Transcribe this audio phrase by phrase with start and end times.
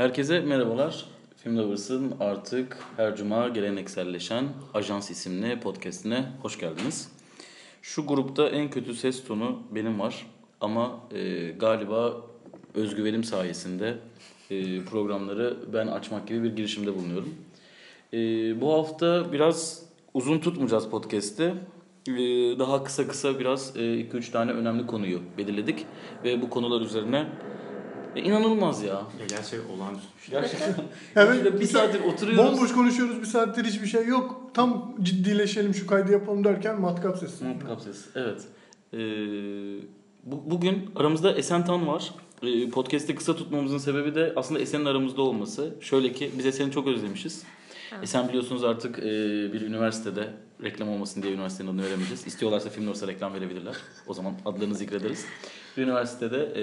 [0.00, 1.04] Herkese merhabalar.
[1.36, 7.12] Film Lovers'ın artık her cuma gelenekselleşen Ajans isimli podcastine hoş geldiniz.
[7.82, 10.26] Şu grupta en kötü ses tonu benim var
[10.60, 12.16] ama e, galiba
[12.74, 13.98] özgüvenim sayesinde
[14.50, 17.34] e, programları ben açmak gibi bir girişimde bulunuyorum.
[18.12, 18.16] E,
[18.60, 19.82] bu hafta biraz
[20.14, 21.54] uzun tutmayacağız podcast'i.
[22.08, 22.14] E,
[22.58, 25.86] daha kısa kısa biraz 2-3 tane önemli konuyu belirledik
[26.24, 27.26] ve bu konular üzerine
[28.16, 28.94] e, inanılmaz ya.
[28.94, 30.40] Ya gerçek olağanüstü bir şey.
[30.40, 30.74] Gerçekten.
[31.16, 32.52] Evet, bir saattir oturuyoruz.
[32.52, 34.50] Bomboş konuşuyoruz bir saattir hiçbir şey yok.
[34.54, 37.44] Tam ciddileşelim şu kaydı yapalım derken matkap sesi.
[37.44, 38.04] Matkap ses.
[38.14, 38.40] Evet.
[38.92, 38.98] Ee,
[40.24, 42.14] bu, bugün aramızda Esen Tan var.
[42.42, 45.74] Ee, podcast'i kısa tutmamızın sebebi de aslında Esen'in aramızda olması.
[45.80, 47.42] Şöyle ki biz Esen'i çok özlemişiz.
[48.02, 49.02] Esen biliyorsunuz artık e,
[49.52, 50.28] bir üniversitede
[50.62, 52.26] reklam olmasın diye üniversitenin adını veremeyeceğiz.
[52.26, 53.76] İstiyorlarsa film olsa reklam verebilirler.
[54.06, 55.26] O zaman adlarını zikrederiz.
[55.76, 56.62] Bir üniversitede e,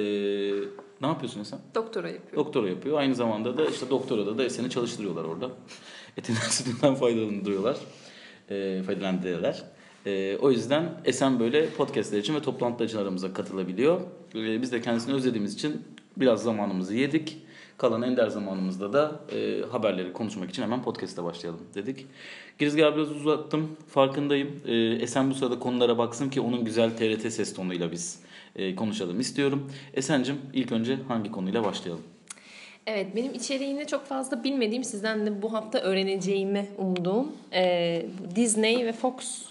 [1.02, 1.60] ne yapıyorsun Esen?
[1.76, 2.46] Doktora yapıyorum.
[2.46, 3.00] Doktora yapıyor.
[3.00, 5.50] Aynı zamanda da işte doktorada da Esen'i çalıştırıyorlar orada.
[6.18, 7.78] Etinden sütünden faydalandırıyorlar.
[8.50, 9.64] E, faydalandırıyorlar.
[10.06, 14.02] E, o yüzden Esen böyle podcastler için ve toplantılar için aramıza katılabiliyor.
[14.36, 15.82] E, biz de kendisini özlediğimiz için
[16.18, 17.38] biraz zamanımızı yedik.
[17.78, 22.06] Kalan ender zamanımızda da e, haberleri konuşmak için hemen podcast'e başlayalım dedik.
[22.60, 23.78] Girizgahı biraz uzattım.
[23.88, 24.62] Farkındayım.
[24.68, 28.20] E, Esen bu sırada konulara baksın ki onun güzel TRT ses tonuyla biz
[28.56, 29.72] e, konuşalım istiyorum.
[29.94, 32.04] Esen'cim ilk önce hangi konuyla başlayalım?
[32.88, 38.06] Evet benim içeriğini çok fazla bilmediğim sizden de bu hafta öğreneceğimi umduğum e,
[38.36, 39.46] Disney ve Fox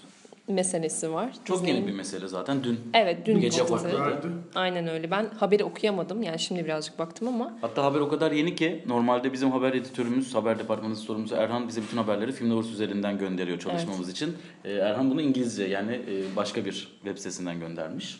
[0.47, 1.33] meselesi var.
[1.45, 2.63] Çok Disney'in- yeni bir mesele zaten.
[2.63, 4.31] Dün Evet dün gece patladı.
[4.55, 5.11] Aynen öyle.
[5.11, 6.23] Ben haberi okuyamadım.
[6.23, 10.35] Yani şimdi birazcık baktım ama Hatta haber o kadar yeni ki normalde bizim haber editörümüz,
[10.35, 14.33] haber departmanı sorumlusu Erhan bize bütün haberleri Filmlovers üzerinden gönderiyor çalışmamız için.
[14.65, 16.71] Ee, Erhan bunu İngilizce yani e, başka bir
[17.03, 18.19] web sitesinden göndermiş.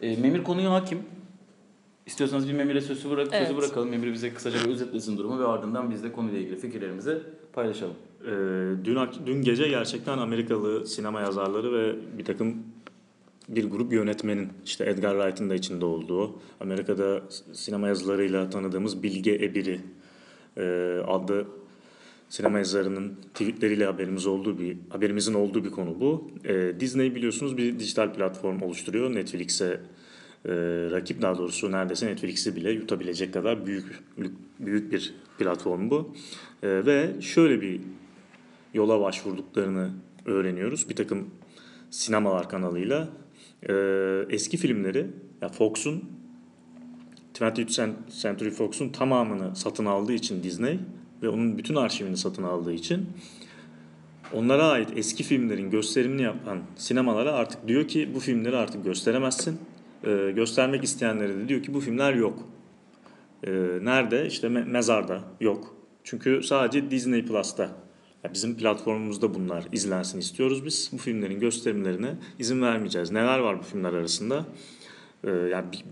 [0.00, 1.02] Ee, Memir konuya hakim.
[2.06, 3.56] İstiyorsanız bir Memir'e sözü, bırak, sözü Evet.
[3.56, 3.88] bırakalım.
[3.88, 7.18] Memir bize kısaca bir özetlesin durumu ve ardından biz de konuyla ilgili fikirlerimizi
[7.52, 7.94] paylaşalım.
[8.26, 8.30] Ee,
[8.84, 12.56] dün, dün gece gerçekten Amerikalı sinema yazarları ve bir takım
[13.48, 19.80] bir grup yönetmenin işte Edgar Wright'ın da içinde olduğu Amerika'da sinema yazılarıyla tanıdığımız Bilge Ebiri
[20.56, 20.62] e,
[21.06, 21.46] adlı
[22.28, 26.30] sinema yazarının tweetleriyle haberimiz olduğu bir haberimizin olduğu bir konu bu.
[26.44, 29.14] E, Disney biliyorsunuz bir dijital platform oluşturuyor.
[29.14, 29.80] Netflix'e
[30.44, 30.52] e,
[30.90, 34.02] rakip daha doğrusu neredeyse Netflix'i bile yutabilecek kadar büyük
[34.60, 36.14] büyük bir platform bu.
[36.62, 37.80] E, ve şöyle bir
[38.74, 39.90] yola başvurduklarını
[40.24, 40.88] öğreniyoruz.
[40.88, 41.30] Bir takım
[41.90, 43.08] sinemalar kanalıyla
[43.68, 43.74] e,
[44.30, 45.06] eski filmleri
[45.42, 46.04] ya Fox'un
[47.34, 50.78] 20th Century Fox'un tamamını satın aldığı için Disney
[51.22, 53.06] ve onun bütün arşivini satın aldığı için
[54.32, 59.58] onlara ait eski filmlerin gösterimini yapan sinemalara artık diyor ki bu filmleri artık gösteremezsin.
[60.04, 62.48] E, göstermek isteyenlere de diyor ki bu filmler yok.
[63.46, 63.50] E,
[63.82, 64.26] nerede?
[64.26, 65.76] İşte me- mezarda yok.
[66.04, 67.83] Çünkü sadece Disney Plus'ta.
[68.24, 70.90] Ya bizim platformumuzda bunlar izlensin istiyoruz biz.
[70.92, 73.10] Bu filmlerin gösterimlerine izin vermeyeceğiz.
[73.10, 74.46] Neler var bu filmler arasında?
[75.24, 75.84] Ee, yani bir-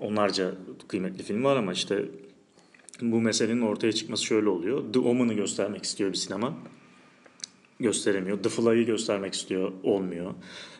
[0.00, 0.52] onlarca
[0.88, 2.04] kıymetli film var ama işte
[3.02, 4.92] bu meselenin ortaya çıkması şöyle oluyor.
[4.92, 6.54] The Omen'ı göstermek istiyor bir sinema.
[7.80, 8.42] Gösteremiyor.
[8.42, 9.72] The Fly'ı göstermek istiyor.
[9.82, 10.34] Olmuyor.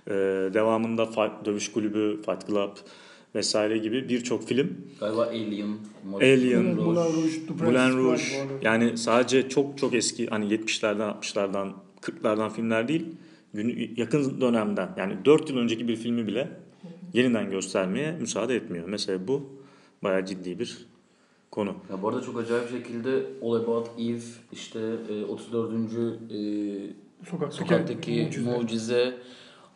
[0.08, 0.12] Ee,
[0.54, 2.76] devamında Fight, Dövüş Kulübü, Fight Club
[3.34, 5.68] vesaire gibi birçok film Galiba Alien,
[6.14, 8.22] Alien, Moulin Rouge, Moulin Rouge
[8.62, 13.06] yani sadece çok çok eski hani 70'lerden 60'lardan 40'lardan filmler değil
[13.54, 16.48] gün, yakın dönemden yani 4 yıl önceki bir filmi bile
[17.12, 18.88] yeniden göstermeye müsaade etmiyor.
[18.88, 19.42] Mesela bu
[20.02, 20.86] bayağı ciddi bir
[21.50, 21.74] konu.
[21.90, 24.20] Ya bu arada çok acayip şekilde All About Eve,
[24.52, 24.80] işte
[25.10, 25.72] e, 34.
[25.72, 28.56] e, Sokaktaki, Sokaktaki mucize.
[28.56, 29.14] mucize.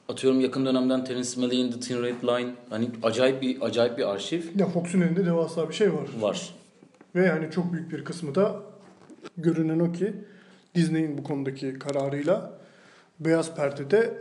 [0.08, 2.50] Atıyorum yakın dönemden Terence Malick'in The Thin Red Line.
[2.70, 6.06] Hani acayip bir acayip bir arşiv Ya Fox'un elinde devasa bir şey var.
[6.20, 6.54] var.
[7.14, 8.62] Ve yani çok büyük bir kısmı da
[9.38, 10.14] görünen o ki
[10.74, 12.52] Disney'in bu konudaki kararıyla
[13.20, 14.14] beyaz perdede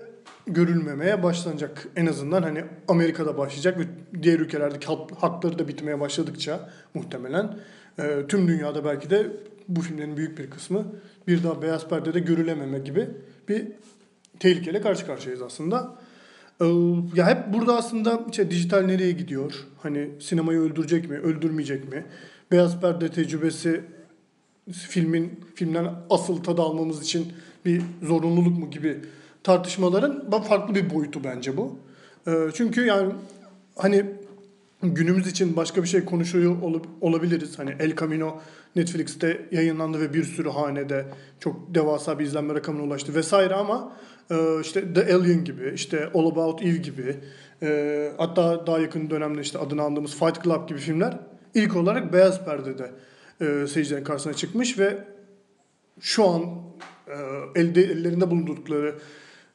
[0.48, 1.88] görülmemeye başlanacak.
[1.96, 3.84] En azından hani Amerika'da başlayacak ve
[4.24, 7.58] diğer ülkelerdeki hak- hakları da bitmeye başladıkça muhtemelen
[8.00, 9.28] e, tüm dünyada belki de
[9.68, 10.86] bu filmlerin büyük bir kısmı
[11.28, 13.10] bir daha beyaz perdede görülememe gibi
[13.50, 13.68] bir
[14.44, 15.96] tehlikeyle karşı karşıyayız aslında.
[16.62, 16.66] Ee,
[17.16, 19.54] Ya hep burada aslında işte dijital nereye gidiyor?
[19.84, 22.06] Hani sinemayı öldürecek mi, öldürmeyecek mi?
[22.52, 23.82] Beyaz perde tecrübesi
[24.72, 27.34] filmin filmden asıl tadı almamız için
[27.66, 29.00] bir zorunluluk mu gibi
[29.44, 31.78] tartışmaların farklı bir boyutu bence bu.
[32.28, 33.14] Ee, Çünkü yani
[33.78, 34.06] hani
[34.84, 37.60] günümüz için başka bir şey konuşuyor ol- olabiliriz.
[37.60, 38.42] Hani El Camino
[38.76, 41.06] Netflix'te yayınlandı ve bir sürü hanede
[41.40, 43.94] çok devasa bir izlenme rakamına ulaştı vesaire ama
[44.62, 47.16] işte The Alien gibi, işte All About Eve gibi,
[47.64, 51.20] e, hatta daha yakın dönemde işte adını andığımız Fight Club gibi filmler
[51.54, 52.92] ilk olarak beyaz perdede
[53.42, 54.98] e, e, seyircilerin karşısına çıkmış ve
[56.00, 56.64] şu an
[57.56, 58.96] elde ellerinde bulundurdukları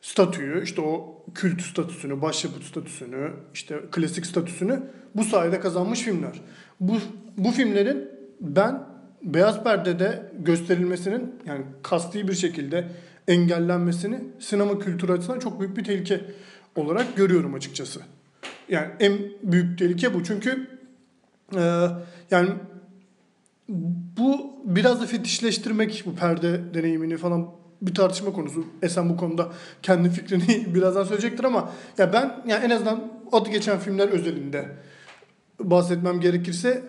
[0.01, 4.83] statüyü, işte o kült statüsünü, başyapıt statüsünü, işte klasik statüsünü
[5.15, 6.41] bu sayede kazanmış filmler.
[6.81, 6.97] Bu
[7.37, 8.09] bu filmlerin
[8.41, 8.83] ben
[9.23, 12.89] beyaz perdede gösterilmesinin yani kasti bir şekilde
[13.29, 16.21] engellenmesini sinema kültürü açısından çok büyük bir tehlike
[16.77, 18.01] olarak görüyorum açıkçası.
[18.69, 20.25] Yani en büyük tehlike bu.
[20.25, 20.69] Çünkü
[21.57, 21.89] e,
[22.31, 22.51] yani
[24.19, 27.51] bu biraz da fetişleştirmek bu perde deneyimini falan
[27.83, 28.65] bir tartışma konusu.
[28.83, 29.53] Esen bu konuda
[29.83, 34.69] kendi fikrini birazdan söyleyecektir ama ya ben yani en azından adı geçen filmler özelinde
[35.61, 36.83] bahsetmem gerekirse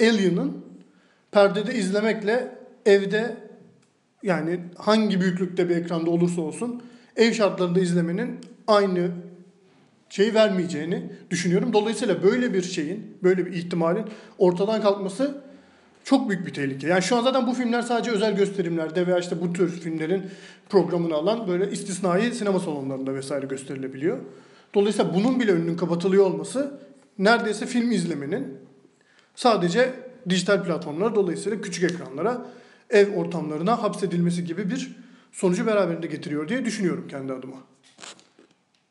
[0.00, 0.64] Alien'ın
[1.30, 3.47] perdede izlemekle evde
[4.22, 6.82] yani hangi büyüklükte bir ekranda olursa olsun
[7.16, 9.10] ev şartlarında izlemenin aynı
[10.08, 11.72] şeyi vermeyeceğini düşünüyorum.
[11.72, 14.04] Dolayısıyla böyle bir şeyin, böyle bir ihtimalin
[14.38, 15.42] ortadan kalkması
[16.04, 16.86] çok büyük bir tehlike.
[16.86, 20.22] Yani şu an zaten bu filmler sadece özel gösterimlerde veya işte bu tür filmlerin
[20.68, 24.18] programını alan böyle istisnai sinema salonlarında vesaire gösterilebiliyor.
[24.74, 26.80] Dolayısıyla bunun bile önünün kapatılıyor olması
[27.18, 28.58] neredeyse film izlemenin
[29.34, 29.94] sadece
[30.28, 32.46] dijital platformlara dolayısıyla küçük ekranlara,
[32.90, 34.96] ev ortamlarına hapsedilmesi gibi bir
[35.32, 37.56] sonucu beraberinde getiriyor diye düşünüyorum kendi adıma.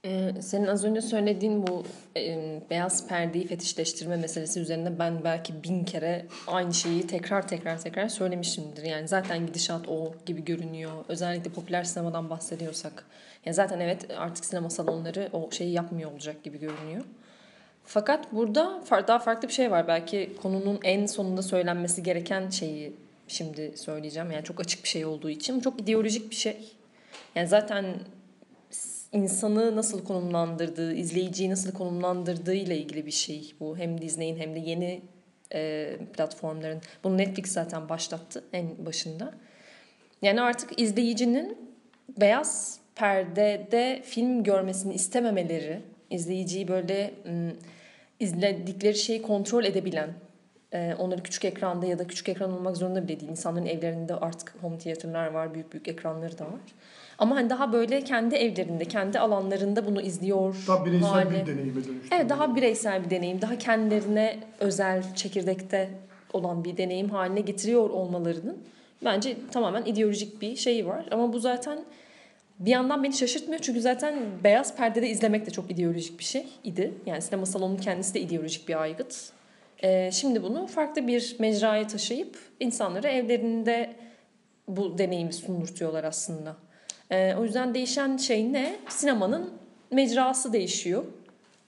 [0.05, 1.83] Ee, senin az önce söylediğin bu
[2.17, 8.07] e, beyaz perdeyi fetişleştirme meselesi üzerine ben belki bin kere aynı şeyi tekrar tekrar tekrar
[8.07, 8.83] söylemişimdir.
[8.83, 10.91] Yani zaten gidişat o gibi görünüyor.
[11.07, 13.05] Özellikle popüler sinemadan bahsediyorsak.
[13.45, 17.03] Yani zaten evet artık sinema salonları o şeyi yapmıyor olacak gibi görünüyor.
[17.83, 19.87] Fakat burada daha farklı bir şey var.
[19.87, 22.93] Belki konunun en sonunda söylenmesi gereken şeyi
[23.27, 24.31] şimdi söyleyeceğim.
[24.31, 25.59] Yani çok açık bir şey olduğu için.
[25.59, 26.57] Çok ideolojik bir şey.
[27.35, 27.85] Yani zaten
[29.11, 33.77] insanı nasıl konumlandırdığı, izleyiciyi nasıl konumlandırdığı ile ilgili bir şey bu.
[33.77, 35.01] Hem Disney'in hem de yeni
[35.53, 36.81] e, platformların.
[37.03, 39.33] Bunu Netflix zaten başlattı en başında.
[40.21, 41.57] Yani artık izleyicinin
[42.17, 47.13] beyaz perdede film görmesini istememeleri, izleyiciyi böyle
[48.19, 50.13] izledikleri şeyi kontrol edebilen,
[50.73, 53.31] e, onları küçük ekranda ya da küçük ekran olmak zorunda bile değil.
[53.31, 56.59] İnsanların evlerinde artık home theater'lar var, büyük büyük ekranları da var.
[57.17, 61.29] Ama hani daha böyle kendi evlerinde, kendi alanlarında bunu izliyor Daha bireysel hali.
[61.29, 62.15] bir deneyime dönüştü.
[62.15, 63.41] Evet daha bireysel bir deneyim.
[63.41, 65.89] Daha kendilerine özel çekirdekte
[66.33, 68.57] olan bir deneyim haline getiriyor olmalarının
[69.05, 71.05] bence tamamen ideolojik bir şeyi var.
[71.11, 71.79] Ama bu zaten
[72.59, 76.93] bir yandan beni şaşırtmıyor çünkü zaten beyaz perdede izlemek de çok ideolojik bir şey idi.
[77.05, 79.29] Yani sinema salonunun kendisi de ideolojik bir aygıt.
[79.83, 83.95] Ee, şimdi bunu farklı bir mecraya taşıyıp insanlara evlerinde
[84.67, 86.55] bu deneyimi sundurtuyorlar aslında.
[87.11, 88.75] Ee, o yüzden değişen şey ne?
[88.89, 89.53] Sinemanın
[89.91, 91.03] mecrası değişiyor.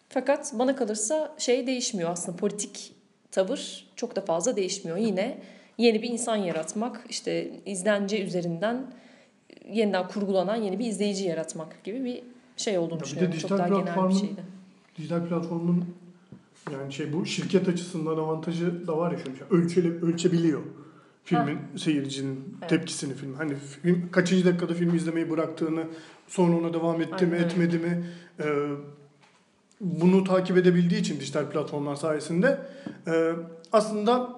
[0.10, 2.94] Fakat bana kalırsa şey değişmiyor aslında politik
[3.32, 4.98] tavır çok da fazla değişmiyor.
[4.98, 5.38] Yine
[5.78, 8.86] yeni bir insan yaratmak, işte izlence üzerinden
[9.72, 12.24] yeniden kurgulanan yeni bir izleyici yaratmak gibi bir
[12.58, 13.40] şey olduğunu Ya bir de düşünüyorum.
[13.40, 14.42] Çok dijital daha genel bir şeydi.
[14.98, 15.96] Dijital platformun
[16.74, 20.62] yani şey bu şirket açısından avantajı da var ya şöyle şey, ölçeli, ölçebiliyor
[21.24, 22.69] filmin seyircinin Evet.
[22.69, 23.33] tepkisini film.
[23.33, 25.83] Hani film kaçıncı dakikada filmi izlemeyi bıraktığını,
[26.27, 27.45] sonra ona devam etti mi, Aynen.
[27.45, 28.04] etmedi mi?
[28.39, 28.69] Ee,
[29.81, 32.60] bunu takip edebildiği için dijital platformlar sayesinde
[33.07, 33.31] e,
[33.71, 34.36] aslında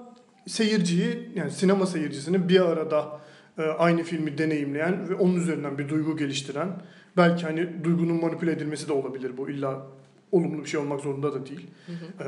[0.47, 3.19] seyirciyi yani sinema seyircisini bir arada
[3.57, 6.69] e, aynı filmi deneyimleyen ve onun üzerinden bir duygu geliştiren
[7.17, 9.87] belki hani duygunun manipüle edilmesi de olabilir bu illa
[10.31, 11.67] olumlu bir şey olmak zorunda da değil.
[12.19, 12.25] E,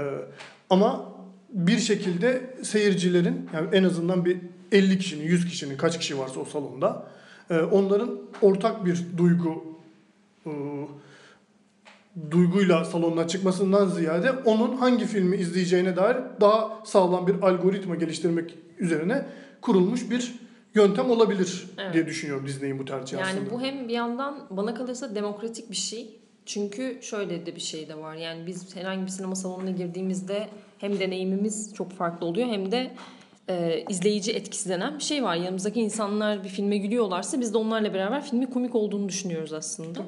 [0.69, 1.13] ama
[1.49, 4.37] bir şekilde seyircilerin yani en azından bir
[4.71, 7.07] 50 kişinin 100 kişinin kaç kişi varsa o salonda
[7.49, 9.63] e, onların ortak bir duygu
[10.45, 10.51] e,
[12.31, 19.25] duyguyla salondan çıkmasından ziyade onun hangi filmi izleyeceğine dair daha sağlam bir algoritma geliştirmek üzerine
[19.61, 20.35] kurulmuş bir
[20.75, 21.93] yöntem olabilir Evet.
[21.93, 23.51] diye düşünüyorum Disney'in bu tercihi Yani aslında.
[23.51, 26.19] bu hem bir yandan bana kalırsa demokratik bir şey.
[26.45, 28.15] Çünkü şöyle de bir şey de var.
[28.15, 30.47] Yani biz herhangi bir sinema salonuna girdiğimizde
[30.77, 32.91] hem deneyimimiz çok farklı oluyor hem de
[33.49, 35.35] e, izleyici etkisi denen bir şey var.
[35.35, 39.99] Yanımızdaki insanlar bir filme gülüyorlarsa biz de onlarla beraber filmin komik olduğunu düşünüyoruz aslında.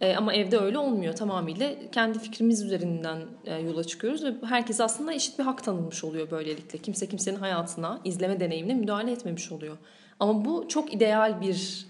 [0.00, 1.14] E, ama evde öyle olmuyor.
[1.14, 6.30] Tamamıyla kendi fikrimiz üzerinden e, yola çıkıyoruz ve herkese aslında eşit bir hak tanınmış oluyor
[6.30, 6.78] böylelikle.
[6.78, 9.76] Kimse kimsenin hayatına, izleme deneyimine müdahale etmemiş oluyor.
[10.20, 11.86] Ama bu çok ideal bir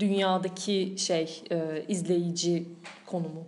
[0.00, 2.64] dünyadaki şey e, izleyici
[3.06, 3.46] konumu.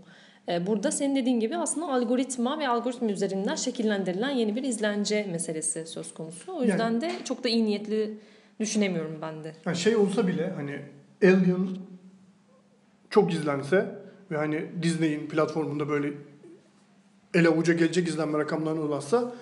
[0.49, 5.87] E, burada senin dediğin gibi aslında algoritma ve algoritma üzerinden şekillendirilen yeni bir izlence meselesi
[5.87, 6.57] söz konusu.
[6.57, 8.19] O yüzden de çok da iyi niyetli
[8.61, 9.53] düşünemiyorum ben de.
[9.67, 10.81] Yani şey olsa bile hani
[11.23, 11.69] Alien
[13.11, 13.99] çok izlense
[14.31, 16.13] ve hani Disney'in platformunda böyle
[17.35, 19.33] ele avuca gelecek izlenme rakamlarına ulaşsa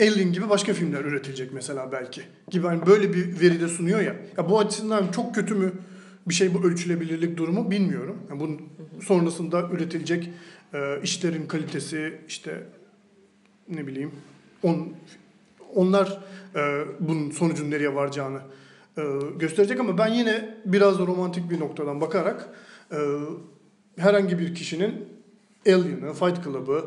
[0.00, 2.22] Alien gibi başka filmler üretilecek mesela belki.
[2.50, 4.16] Gibi hani böyle bir veride sunuyor ya.
[4.36, 5.72] Ya bu açısından çok kötü mü
[6.28, 8.16] bir şey bu ölçülebilirlik durumu bilmiyorum.
[8.30, 8.60] Yani bunun
[9.02, 10.30] sonrasında üretilecek
[10.74, 12.66] e, işlerin kalitesi işte
[13.68, 14.10] ne bileyim
[14.62, 14.92] on,
[15.74, 16.20] onlar
[16.56, 18.40] e, bunun sonucun nereye varacağını
[18.98, 19.02] e,
[19.38, 22.48] gösterecek ama ben yine biraz da romantik bir noktadan bakarak
[22.92, 22.96] e,
[23.96, 24.94] herhangi bir kişinin
[25.66, 26.84] Alien'ı, Fight Club'ı,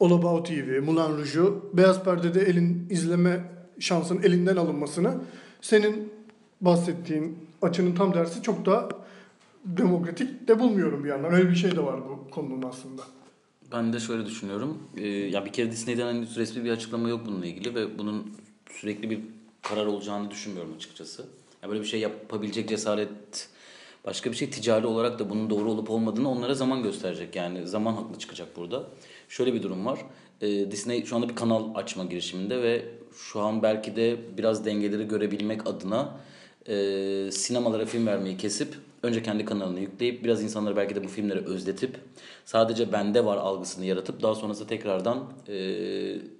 [0.00, 3.40] All About Eve'i, Moulin Rouge'u beyaz perdede elin izleme
[3.78, 5.14] şansının elinden alınmasını
[5.60, 6.12] senin
[6.60, 8.88] bahsettiğin açının tam tersi çok daha
[9.64, 11.32] demokratik de bulmuyorum bir yandan.
[11.32, 13.02] Öyle bir şey de var bu konunun aslında.
[13.72, 14.78] Ben de şöyle düşünüyorum.
[14.96, 18.32] Ee, ya bir kere Disney'den henüz resmi bir açıklama yok bununla ilgili ve bunun
[18.70, 19.20] sürekli bir
[19.62, 21.26] karar olacağını düşünmüyorum açıkçası.
[21.62, 23.48] Ya böyle bir şey yapabilecek cesaret
[24.04, 27.36] başka bir şey ticari olarak da bunun doğru olup olmadığını onlara zaman gösterecek.
[27.36, 28.84] Yani zaman haklı çıkacak burada.
[29.28, 29.98] Şöyle bir durum var.
[30.40, 35.08] Ee, Disney şu anda bir kanal açma girişiminde ve şu an belki de biraz dengeleri
[35.08, 36.16] görebilmek adına
[36.68, 36.74] e,
[37.30, 41.96] sinemalara film vermeyi kesip önce kendi kanalını yükleyip biraz insanları belki de bu filmleri özletip
[42.44, 45.54] sadece bende var algısını yaratıp daha sonrasında tekrardan e,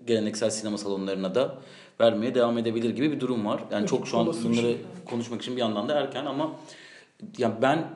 [0.06, 1.58] geleneksel sinema salonlarına da
[2.00, 3.64] vermeye devam edebilir gibi bir durum var.
[3.72, 4.76] Yani çok şu an bunları şey.
[5.06, 6.52] konuşmak için bir yandan da erken ama
[7.38, 7.90] yani ben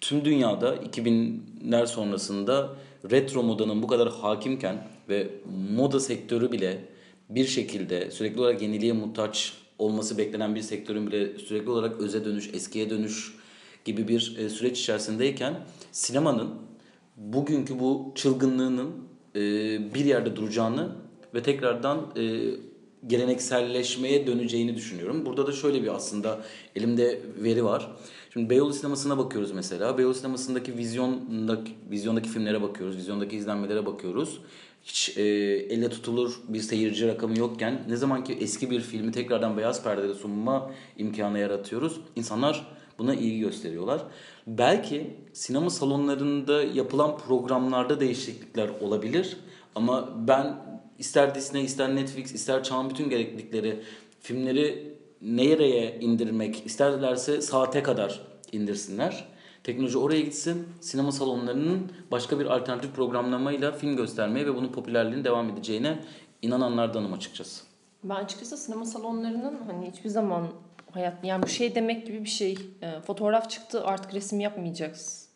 [0.00, 2.76] tüm dünyada 2000'ler sonrasında
[3.10, 5.30] retro modanın bu kadar hakimken ve
[5.76, 6.84] moda sektörü bile
[7.30, 12.50] bir şekilde sürekli olarak yeniliğe muhtaç olması beklenen bir sektörün bile sürekli olarak öze dönüş,
[12.54, 13.34] eskiye dönüş
[13.84, 15.54] gibi bir e, süreç içerisindeyken
[15.92, 16.54] sinemanın
[17.16, 18.90] bugünkü bu çılgınlığının
[19.36, 19.40] e,
[19.94, 20.92] bir yerde duracağını
[21.34, 22.50] ve tekrardan e,
[23.06, 25.26] gelenekselleşmeye döneceğini düşünüyorum.
[25.26, 26.40] Burada da şöyle bir aslında
[26.76, 27.90] elimde veri var.
[28.36, 29.98] Şimdi Beyoğlu sinemasına bakıyoruz mesela.
[29.98, 32.96] Beyoğlu sinemasındaki vizyondaki, vizyondaki filmlere bakıyoruz.
[32.96, 34.40] Vizyondaki izlenmelere bakıyoruz.
[34.84, 35.22] Hiç e,
[35.70, 40.14] elle tutulur bir seyirci rakamı yokken ne zaman ki eski bir filmi tekrardan beyaz perdede
[40.14, 42.00] sunma imkanı yaratıyoruz.
[42.16, 42.66] insanlar
[42.98, 44.02] buna ilgi gösteriyorlar.
[44.46, 49.36] Belki sinema salonlarında yapılan programlarda değişiklikler olabilir.
[49.74, 50.56] Ama ben
[50.98, 53.80] ister Disney, ister Netflix, ister çağın bütün gereklilikleri
[54.20, 59.24] filmleri nereye indirmek isterlerse saate kadar indirsinler.
[59.64, 60.68] Teknoloji oraya gitsin.
[60.80, 65.98] Sinema salonlarının başka bir alternatif programlamayla film göstermeye ve bunun popülerliğinin devam edeceğine
[66.42, 67.64] inananlardanım açıkçası.
[68.04, 70.46] Ben açıkçası sinema salonlarının hani hiçbir zaman
[70.90, 72.58] hayat yani bu şey demek gibi bir şey.
[72.82, 75.28] E, fotoğraf çıktı artık resim yapmayacağız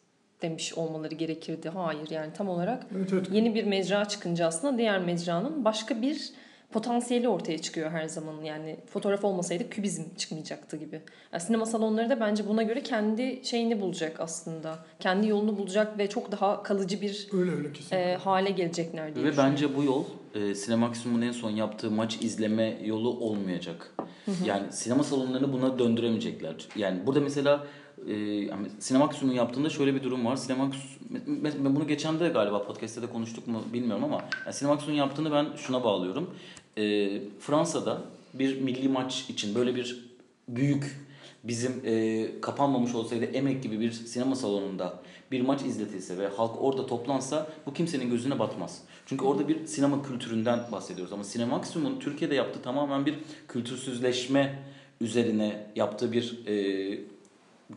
[0.42, 1.68] demiş olmaları gerekirdi.
[1.68, 3.26] Hayır yani tam olarak Evet, evet.
[3.32, 6.30] yeni bir mecra çıkınca aslında diğer mecranın başka bir
[6.72, 8.42] potansiyeli ortaya çıkıyor her zaman.
[8.42, 11.00] Yani fotoğraf olmasaydı kübizm çıkmayacaktı gibi.
[11.32, 14.78] Yani sinema salonları da bence buna göre kendi şeyini bulacak aslında.
[15.00, 19.36] Kendi yolunu bulacak ve çok daha kalıcı bir Öyle öyle e, hale gelecekler diye Ve
[19.36, 23.94] bence bu yol e, Cinemaximum'un en son yaptığı maç izleme yolu olmayacak.
[24.44, 26.54] Yani sinema salonlarını buna döndüremeyecekler.
[26.76, 27.66] Yani burada mesela
[28.06, 30.36] e, yani Cinemaximum'un yaptığında şöyle bir durum var.
[30.36, 30.74] Cinemax
[31.64, 35.46] ben bunu geçen de galiba podcast'te de konuştuk mu bilmiyorum ama yani Cinemaximum'un yaptığını ben
[35.56, 36.30] şuna bağlıyorum.
[36.78, 37.10] E,
[37.40, 38.02] Fransa'da
[38.34, 40.04] bir milli maç için böyle bir
[40.48, 40.96] büyük
[41.44, 46.86] bizim e, kapanmamış olsaydı emek gibi bir sinema salonunda bir maç izletilse ve halk orada
[46.86, 48.82] toplansa bu kimsenin gözüne batmaz.
[49.06, 53.14] Çünkü orada bir sinema kültüründen bahsediyoruz ama Cinemaximum'un Türkiye'de yaptığı tamamen bir
[53.48, 54.62] kültürsüzleşme
[55.00, 56.98] üzerine yaptığı bir e,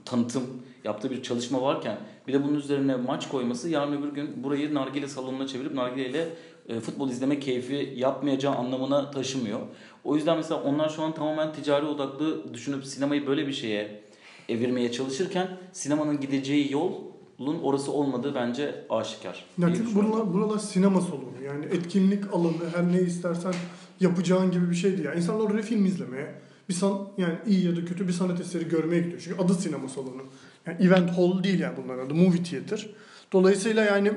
[0.05, 0.43] tanıtım,
[0.83, 1.97] yaptığı bir çalışma varken
[2.27, 6.29] bir de bunun üzerine maç koyması yarın öbür gün burayı nargile salonuna çevirip nargileyle
[6.69, 9.59] e, futbol izleme keyfi yapmayacağı anlamına taşımıyor.
[10.03, 14.03] O yüzden mesela onlar şu an tamamen ticari odaklı düşünüp sinemayı böyle bir şeye
[14.49, 19.45] evirmeye çalışırken sinemanın gideceği yolun orası olmadığı bence aşikar.
[19.57, 23.53] Ya çünkü buralar, buralar sinema salonu yani etkinlik alanı her ne istersen
[23.99, 25.13] yapacağın gibi bir şeydi ya.
[25.13, 26.35] İnsanlar oraya film izlemeye,
[26.69, 29.21] bir san yani iyi ya da kötü bir sanat eseri görmeye gidiyor.
[29.23, 30.23] Çünkü adı sinema salonu.
[30.67, 32.89] Yani event hall değil yani bunların adı movie theater.
[33.33, 34.13] Dolayısıyla yani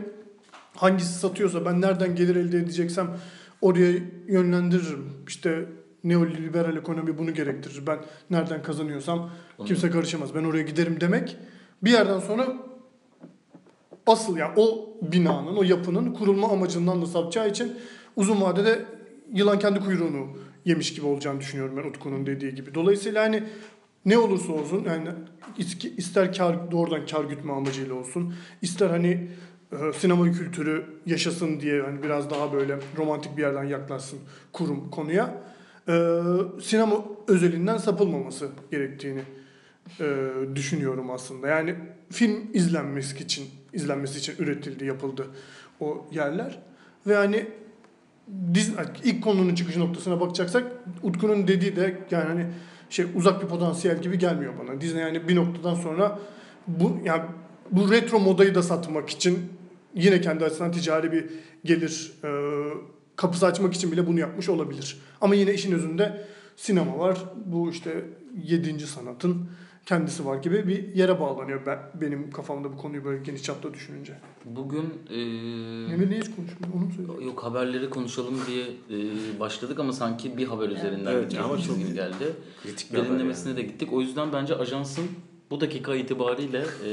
[0.75, 3.11] hangisi satıyorsa ben nereden gelir elde edeceksem
[3.61, 3.93] oraya
[4.29, 5.05] yönlendiririm.
[5.29, 5.67] İşte
[6.05, 7.87] neoliberal ekonomi bunu gerektirir.
[7.87, 7.99] Ben
[8.31, 9.31] nereden kazanıyorsam
[9.67, 10.35] kimse karışamaz.
[10.35, 11.37] Ben oraya giderim demek
[11.83, 12.47] bir yerden sonra
[14.07, 17.73] asıl yani o binanın, o yapının kurulma amacından da sapacağı için
[18.17, 18.85] uzun vadede
[19.33, 20.27] yılan kendi kuyruğunu
[20.67, 22.75] yemiş gibi olacağını düşünüyorum ben Utku'nun dediği gibi.
[22.75, 23.43] Dolayısıyla hani
[24.05, 25.09] ne olursa olsun yani
[25.59, 29.29] is- ister kar, doğrudan kar gütme amacıyla olsun, ister hani
[29.73, 34.19] e, sinema kültürü yaşasın diye hani biraz daha böyle romantik bir yerden yaklaşsın
[34.53, 35.35] kurum konuya.
[35.89, 36.13] e,
[36.63, 39.21] sinema özelinden sapılmaması gerektiğini
[40.01, 40.05] e,
[40.55, 41.49] düşünüyorum aslında.
[41.49, 41.75] Yani
[42.11, 45.27] film izlenmesi için izlenmesi için üretildi, yapıldı
[45.81, 46.59] o yerler
[47.07, 47.47] ve hani
[49.05, 52.47] ilk konunun çıkış noktasına bakacaksak Utku'nun dediği de yani hani
[52.91, 54.81] şey uzak bir potansiyel gibi gelmiyor bana.
[54.81, 56.19] Disney yani bir noktadan sonra
[56.67, 57.23] bu yani
[57.71, 59.39] bu retro modayı da satmak için
[59.95, 61.25] yine kendi açısından ticari bir
[61.65, 62.31] gelir e,
[63.17, 65.01] kapısı açmak için bile bunu yapmış olabilir.
[65.21, 67.19] Ama yine işin özünde sinema var.
[67.47, 68.05] Bu işte
[68.45, 69.49] yedinci sanatın
[69.87, 74.13] kendisi var gibi bir yere bağlanıyor ben, benim kafamda bu konuyu böyle geniş çapta düşününce.
[74.45, 75.15] Bugün e,
[75.95, 76.75] Emre niye hiç konuşmuyor?
[76.75, 77.25] Onu söyle.
[77.25, 81.67] yok haberleri konuşalım diye e, başladık ama sanki bir haber üzerinden Evet, gideceğiz ama gibi
[81.67, 82.33] çok geldi.
[82.63, 83.93] Kritik bir Derinlemesine de gittik.
[83.93, 85.05] O yüzden bence ajansın
[85.51, 86.91] bu dakika itibariyle e,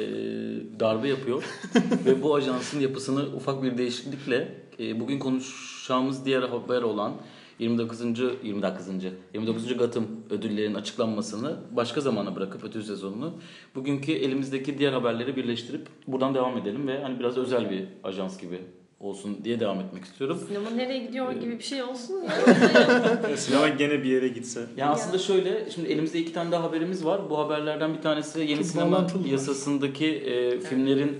[0.79, 1.43] darbe yapıyor
[2.05, 7.13] ve bu ajansın yapısını ufak bir değişiklikle e, bugün konuşacağımız diğer haber olan
[7.59, 8.01] 29.
[8.43, 8.87] 29.
[9.33, 9.77] 29.
[9.77, 13.33] Gatım ödüllerin açıklanmasını başka zamana bırakıp ödül sezonunu
[13.75, 18.59] bugünkü elimizdeki diğer haberleri birleştirip buradan devam edelim ve hani biraz özel bir ajans gibi
[18.99, 20.39] olsun diye devam etmek istiyorum.
[20.47, 23.37] Sinema nereye gidiyor gibi bir şey olsun ya.
[23.37, 24.65] Sinema gene bir yere gitse.
[24.77, 27.29] Ya aslında şöyle, şimdi elimizde iki tane daha haberimiz var.
[27.29, 31.17] Bu haberlerden bir tanesi yeni Çok sinema yasasındaki e, filmlerin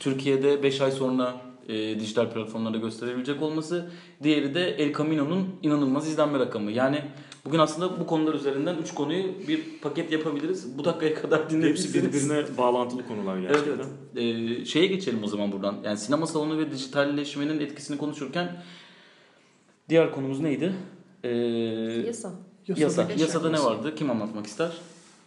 [0.00, 3.90] Türkiye'de 5 ay sonra e, dijital platformlarda gösterilecek olması.
[4.22, 6.70] Diğeri de El Camino'nun inanılmaz izlenme rakamı.
[6.72, 7.02] Yani
[7.44, 10.78] bugün aslında bu konular üzerinden 3 konuyu bir paket yapabiliriz.
[10.78, 11.94] Bu dakikaya kadar Hepsi dinleyebilirsiniz.
[12.30, 13.84] birbirine bağlantılı konular Evet, gerçekten.
[14.16, 14.60] evet.
[14.60, 15.76] Ee, şeye geçelim o zaman buradan.
[15.84, 18.62] Yani sinema salonu ve dijitalleşmenin etkisini konuşurken
[19.88, 20.72] diğer konumuz neydi?
[21.24, 21.28] Ee,
[22.06, 22.32] Yasa.
[22.76, 23.08] yasa.
[23.18, 23.94] Yasada ne vardı?
[23.94, 24.70] Kim anlatmak ister?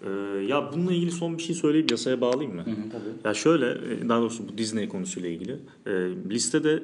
[0.05, 0.09] Ee,
[0.45, 2.65] ya bununla ilgili son bir şey söyleyip yasaya bağlayayım mı?
[2.65, 3.27] Hı hı, tabii.
[3.27, 5.59] Ya şöyle, e, daha doğrusu bu Disney konusuyla ilgili.
[5.85, 5.91] E,
[6.29, 6.83] listede,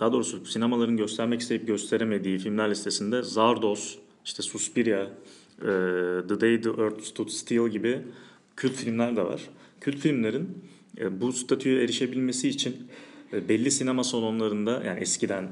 [0.00, 5.66] daha doğrusu sinemaların göstermek isteyip gösteremediği filmler listesinde Zardos, işte Suspiria, e,
[6.28, 7.98] The Day the Earth Stood Still gibi
[8.56, 9.42] kült filmler de var.
[9.80, 10.48] Kült filmlerin
[10.98, 12.76] e, bu statüye erişebilmesi için
[13.32, 15.48] e, belli sinema salonlarında, yani eskiden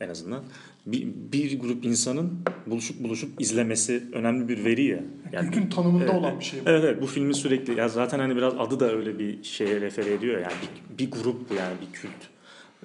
[0.00, 0.42] en azından
[0.86, 5.04] bir, bir grup insanın buluşup buluşup izlemesi önemli bir veri ya.
[5.32, 6.70] Yani Kültün tanımında Evet, olan bir şey bu.
[6.70, 10.12] Evet, evet bu filmin sürekli ya zaten hani biraz adı da öyle bir şeye refere
[10.12, 10.52] ediyor ya, yani
[10.98, 12.10] bir, bir grup bu yani bir kült.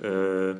[0.03, 0.53] Ee,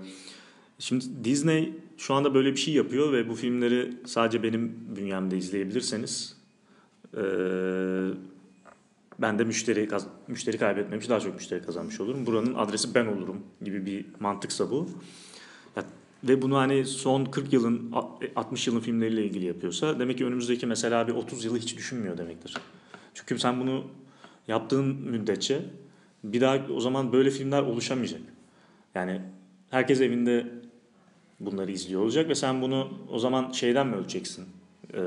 [0.79, 6.38] şimdi Disney şu anda böyle bir şey yapıyor ve bu filmleri sadece benim bünyemde izleyebilirseniz
[7.17, 7.21] ee,
[9.19, 9.88] ben de müşteri
[10.27, 12.25] müşteri kaybetmemiş daha çok müşteri kazanmış olurum.
[12.25, 14.89] Buranın adresi ben olurum gibi bir mantıksa bu.
[16.27, 17.93] Ve bunu hani son 40 yılın
[18.35, 22.53] 60 yılın filmleriyle ilgili yapıyorsa demek ki önümüzdeki mesela bir 30 yılı hiç düşünmüyor demektir.
[23.13, 23.83] Çünkü sen bunu
[24.47, 25.61] yaptığın müddetçe
[26.23, 28.21] bir daha o zaman böyle filmler oluşamayacak.
[28.95, 29.21] Yani
[29.69, 30.47] herkes evinde
[31.39, 34.45] bunları izliyor olacak ve sen bunu o zaman şeyden mi ölçeceksin?
[34.93, 35.01] Ee,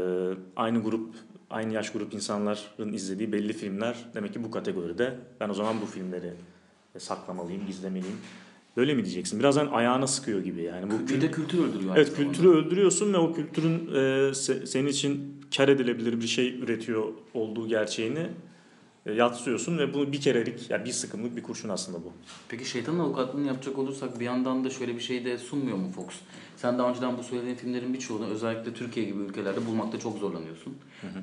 [0.56, 1.14] aynı grup,
[1.50, 5.14] aynı yaş grup insanların izlediği belli filmler demek ki bu kategoride.
[5.40, 6.32] Ben o zaman bu filmleri
[6.98, 8.16] saklamalıyım, gizlemeliyim.
[8.76, 9.38] Böyle mi diyeceksin?
[9.40, 10.90] Birazdan ayağına sıkıyor gibi yani.
[10.90, 11.96] Bu Bir de kültür öldürüyor.
[11.96, 12.32] Evet zamanda.
[12.32, 13.98] kültürü öldürüyorsun ve o kültürün e,
[14.30, 17.04] se- senin için kar edilebilir bir şey üretiyor
[17.34, 18.26] olduğu gerçeğini
[19.12, 22.12] yatsıyorsun ve bu bir kerelik, yani bir sıkımlık bir kurşun aslında bu.
[22.48, 26.06] Peki şeytanın avukatlığını yapacak olursak bir yandan da şöyle bir şey de sunmuyor mu Fox?
[26.56, 30.74] Sen daha önceden bu söylediğin filmlerin birçoğunu özellikle Türkiye gibi ülkelerde bulmakta çok zorlanıyorsun.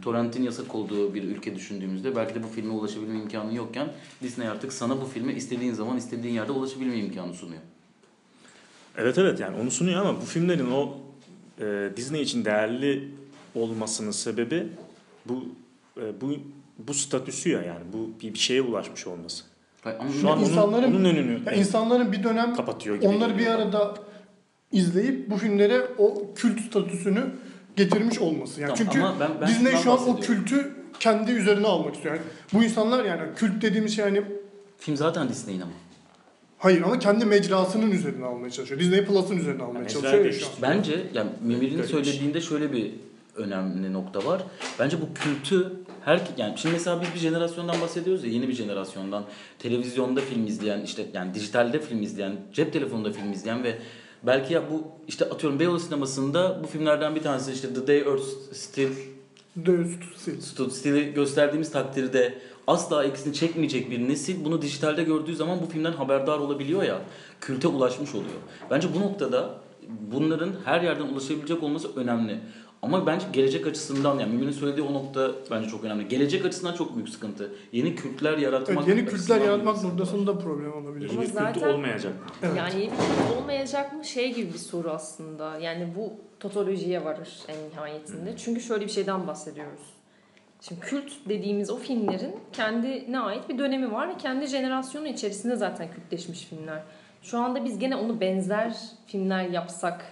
[0.02, 4.74] Torrent'in yasak olduğu bir ülke düşündüğümüzde belki de bu filme ulaşabilme imkanı yokken Disney artık
[4.74, 7.62] sana bu filme istediğin zaman istediğin yerde ulaşabilme imkanı sunuyor.
[8.98, 10.98] Evet evet yani onu sunuyor ama bu filmlerin o
[11.60, 13.12] e, Disney için değerli
[13.56, 14.67] olmasının sebebi
[15.26, 15.45] bu
[15.98, 16.36] e, bu
[16.79, 19.43] bu statüsü ya yani bu bir, bir şeye ulaşmış olması.
[19.81, 23.07] Hayır, Ama Şu an onun, İnsanların- onun önünü Ya insanların bir dönem kapatıyor gibi.
[23.07, 23.93] onları bir arada
[24.71, 27.23] izleyip bu filmlere o kült statüsünü
[27.75, 28.61] getirmiş olması.
[28.61, 32.15] Yani Tamam, çünkü ama ben- ben Disney şu an o kültü kendi üzerine almak istiyor.
[32.15, 34.21] Yani bu insanlar yani kült dediğimiz şey hani
[34.77, 35.71] film zaten Disney'in ama.
[36.57, 38.79] hayır ama kendi mecrasının üzerine almaya çalışıyor.
[38.79, 40.51] Disney Plus'ın üzerine almaya Yani çalışıyor ya şu an.
[40.61, 41.89] Bence yani Memir'in Garip.
[41.89, 42.91] söylediğinde şöyle bir
[43.36, 44.41] önemli nokta var.
[44.80, 45.71] Bence bu kültü
[46.06, 49.24] her yani şimdi mesela biz bir jenerasyondan bahsediyoruz ya yeni bir jenerasyondan
[49.60, 53.78] televizyonda film izleyen işte yani dijitalde film izleyen cep telefonunda film izleyen ve
[54.24, 58.54] belki ya bu işte atıyorum Beyoğlu sinemasında bu filmlerden bir tanesi işte The Day Earth
[58.54, 58.91] Still
[59.56, 59.89] Deus
[60.24, 60.38] Sil.
[60.41, 65.93] Stood Still'i gösterdiğimiz takdirde asla eksini çekmeyecek bir nesil bunu dijitalde gördüğü zaman bu filmden
[65.93, 67.02] haberdar olabiliyor ya,
[67.41, 68.39] külte ulaşmış oluyor.
[68.71, 69.50] Bence bu noktada
[70.12, 72.39] bunların her yerden ulaşabilecek olması önemli.
[72.81, 76.07] Ama bence gelecek açısından yani Mümin'in söylediği o nokta bence çok önemli.
[76.07, 77.51] Gelecek açısından çok büyük sıkıntı.
[77.71, 81.09] Yeni kültler yaratmak Evet, yeni kültler yaratmak noktasında problem olabilir.
[81.09, 82.13] Ama Yeni bir kültü zaten- olmayacak.
[82.43, 82.57] Evet.
[82.57, 85.59] Yani yeni bir kült olmayacak mı şey gibi bir soru aslında.
[85.59, 88.38] Yani bu totolojiye varır en nihayetinde.
[88.38, 89.81] Çünkü şöyle bir şeyden bahsediyoruz.
[90.61, 95.88] Şimdi kült dediğimiz o filmlerin kendine ait bir dönemi var ve kendi jenerasyonu içerisinde zaten
[95.91, 96.83] kültleşmiş filmler.
[97.21, 98.75] Şu anda biz gene onu benzer
[99.07, 100.05] filmler yapsak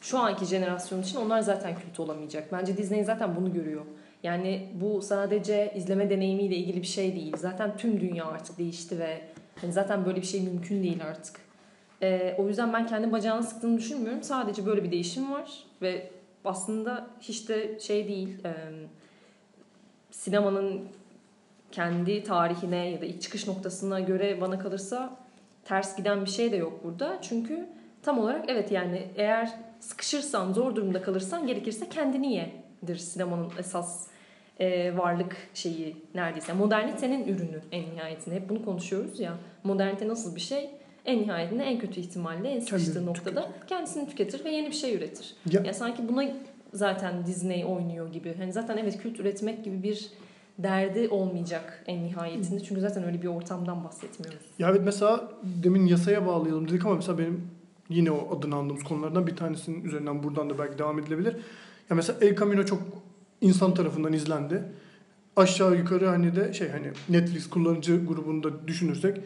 [0.00, 2.52] şu anki jenerasyon için onlar zaten kült olamayacak.
[2.52, 3.84] Bence Disney zaten bunu görüyor.
[4.22, 7.36] Yani bu sadece izleme deneyimiyle ilgili bir şey değil.
[7.36, 9.20] Zaten tüm dünya artık değişti ve
[9.60, 11.40] hani zaten böyle bir şey mümkün değil artık.
[12.02, 14.22] Ee, o yüzden ben kendi bacağını sıktığını düşünmüyorum.
[14.22, 16.10] Sadece böyle bir değişim var ve
[16.44, 18.44] aslında hiç de şey değil.
[18.44, 18.52] e,
[20.10, 20.88] sinemanın
[21.72, 25.16] kendi tarihine ya da ilk çıkış noktasına göre bana kalırsa
[25.64, 27.18] ters giden bir şey de yok burada.
[27.22, 27.68] Çünkü
[28.02, 34.06] tam olarak evet yani eğer sıkışırsan, zor durumda kalırsan gerekirse kendini yedir sinemanın esas
[34.60, 36.52] e, varlık şeyi neredeyse.
[36.52, 38.34] Modernitenin ürünü en nihayetinde.
[38.34, 39.32] Hep bunu konuşuyoruz ya.
[39.64, 40.70] Modernite nasıl bir şey?
[41.04, 44.94] En nihayetinde en kötü ihtimalle en sıkıştığı Kendini noktada kendisini tüketir ve yeni bir şey
[44.94, 45.34] üretir.
[45.52, 46.24] Ya- Ya sanki buna
[46.72, 48.34] zaten Disney oynuyor gibi.
[48.38, 50.10] Hani zaten evet kült üretmek gibi bir
[50.58, 52.60] derdi olmayacak en nihayetinde.
[52.60, 54.40] Çünkü zaten öyle bir ortamdan bahsetmiyoruz.
[54.58, 55.28] Ya evet mesela
[55.64, 57.50] demin yasaya bağlayalım dedik ama mesela benim
[57.88, 61.36] yine o adını andığımız konulardan bir tanesinin üzerinden buradan da belki devam edilebilir.
[61.90, 62.82] Ya mesela El Camino çok
[63.40, 64.62] insan tarafından izlendi.
[65.36, 69.20] Aşağı yukarı hani de şey hani Netflix kullanıcı grubunda düşünürsek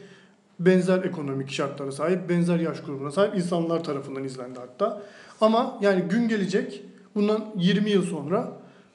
[0.60, 5.02] benzer ekonomik şartlara sahip, benzer yaş grubuna sahip insanlar tarafından izlendi hatta.
[5.40, 6.82] Ama yani gün gelecek
[7.14, 8.52] bundan 20 yıl sonra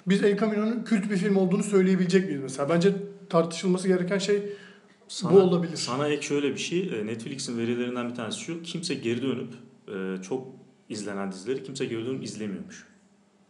[0.08, 2.70] biz El Camino'nun kült bir film olduğunu söyleyebilecek miyiz mesela?
[2.70, 2.94] Bence
[3.30, 4.54] tartışılması gereken şey
[5.08, 5.78] Sana, bu olabilir.
[5.78, 6.80] Sana ek şöyle bir şey.
[7.00, 8.64] e, Netflix'in verilerinden bir tanesi şu.
[8.64, 9.54] Kimse geri dönüp
[9.88, 10.48] e, çok
[10.90, 12.88] izlenen dizileri kimse geri dönüp izlemiyormuş.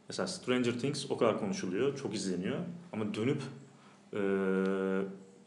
[0.10, 1.98] Mesela Stranger Things o kadar konuşuluyor.
[1.98, 2.58] Çok izleniyor.
[2.93, 3.41] Ama dönüp
[4.13, 4.20] e,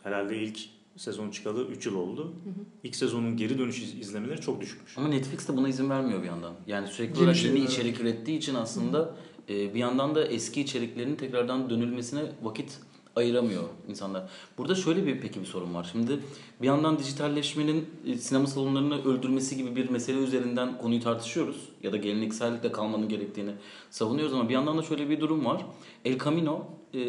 [0.02, 0.58] herhalde ilk
[0.96, 2.32] sezon çıkalı 3 yıl oldu.
[2.84, 4.98] İlk sezonun geri dönüş iz- izlemeleri çok düşükmüş.
[4.98, 6.52] Ama Netflix de buna izin vermiyor bir yandan.
[6.66, 9.14] Yani sürekli Yeni olarak şeyler, yeni içerik ürettiği için aslında
[9.48, 12.78] e, bir yandan da eski içeriklerin tekrardan dönülmesine vakit
[13.20, 14.22] ayıramıyor insanlar.
[14.58, 15.88] Burada şöyle bir peki bir sorun var.
[15.92, 16.20] Şimdi
[16.62, 21.68] bir yandan dijitalleşmenin e, sinema salonlarını öldürmesi gibi bir mesele üzerinden konuyu tartışıyoruz.
[21.82, 23.50] Ya da geleneksellikle kalmanın gerektiğini
[23.90, 25.66] savunuyoruz ama bir yandan da şöyle bir durum var.
[26.04, 27.00] El Camino e,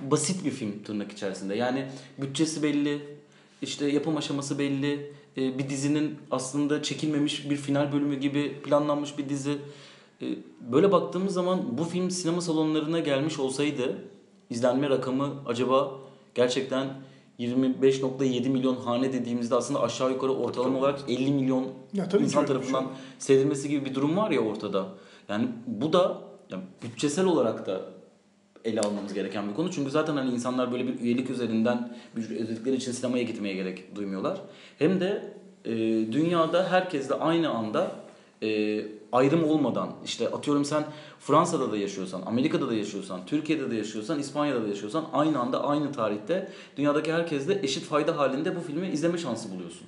[0.00, 1.54] basit bir film tırnak içerisinde.
[1.54, 1.86] Yani
[2.18, 3.00] bütçesi belli,
[3.62, 9.28] işte yapım aşaması belli, e, bir dizinin aslında çekilmemiş bir final bölümü gibi planlanmış bir
[9.28, 9.58] dizi.
[10.22, 10.26] E,
[10.72, 13.98] Böyle baktığımız zaman bu film sinema salonlarına gelmiş olsaydı
[14.50, 15.90] izlenme rakamı acaba
[16.34, 16.88] gerçekten
[17.38, 22.80] 25.7 milyon hane dediğimizde aslında aşağı yukarı ortalama olarak 50 milyon Ya tabii insan tarafından
[22.80, 22.90] şey.
[23.18, 24.86] seyredilmesi gibi bir durum var ya ortada.
[25.28, 26.18] Yani bu da
[26.50, 27.80] yani bütçesel olarak da
[28.64, 29.70] ele almamız gereken bir konu.
[29.70, 34.40] Çünkü zaten hani insanlar böyle bir üyelik üzerinden bir ödedikleri için sinemaya gitmeye gerek duymuyorlar.
[34.78, 35.72] Hem de e,
[36.12, 37.90] dünyada herkesle aynı anda
[38.42, 38.48] e,
[39.14, 40.84] ayrım olmadan işte atıyorum sen
[41.20, 45.92] Fransa'da da yaşıyorsan, Amerika'da da yaşıyorsan, Türkiye'de de yaşıyorsan, İspanya'da da yaşıyorsan aynı anda aynı
[45.92, 49.86] tarihte dünyadaki herkesle eşit fayda halinde bu filmi izleme şansı buluyorsun.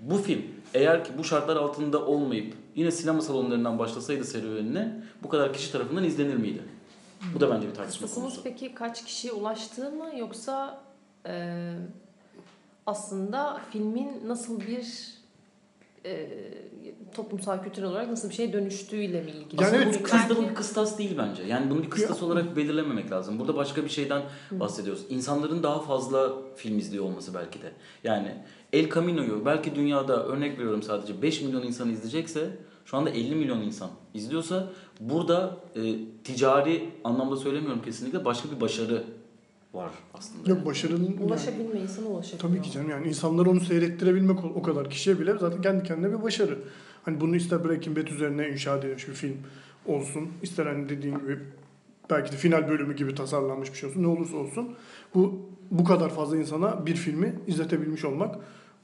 [0.00, 0.42] Bu film
[0.74, 6.04] eğer ki bu şartlar altında olmayıp yine sinema salonlarından başlasaydı serüvenine bu kadar kişi tarafından
[6.04, 6.62] izlenir miydi?
[7.34, 8.42] Bu da bence bir tartışma Kısmımız konusu.
[8.44, 10.82] peki kaç kişiye ulaştığı mı yoksa
[11.26, 11.74] e,
[12.86, 15.14] aslında filmin nasıl bir
[16.04, 16.28] e,
[17.14, 19.62] toplumsal kültürel olarak nasıl bir şeye dönüştüğüyle mi ilgili?
[19.62, 21.42] Yani Aslında evet, bu bir kıstas, bir kıstas değil bence.
[21.42, 23.38] Yani bunu bir kıstas olarak belirlememek lazım.
[23.38, 25.02] Burada başka bir şeyden bahsediyoruz.
[25.08, 27.72] İnsanların daha fazla film izliyor olması belki de.
[28.04, 28.34] Yani
[28.72, 32.50] El Camino'yu belki dünyada örnek veriyorum sadece 5 milyon insan izleyecekse
[32.84, 34.68] şu anda 50 milyon insan izliyorsa
[35.00, 39.04] burada e, ticari anlamda söylemiyorum kesinlikle başka bir başarı
[39.74, 40.50] var aslında.
[40.50, 42.50] Yok başarının yani, Ulaşabilme insana ulaşabiliyor.
[42.54, 46.22] tabii ki canım yani insanları onu seyrettirebilmek o- kadar kişiye bile zaten kendi kendine bir
[46.22, 46.58] başarı.
[47.04, 49.36] Hani bunu ister Breaking Bad üzerine inşa edilmiş bir film
[49.86, 51.38] olsun, ister hani dediğin gibi
[52.10, 54.02] belki de final bölümü gibi tasarlanmış bir şey olsun.
[54.02, 54.74] Ne olursa olsun
[55.14, 58.34] bu bu kadar fazla insana bir filmi izletebilmiş olmak